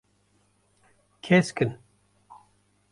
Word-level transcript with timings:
Kesk 1.21 1.61
in. 1.61 1.71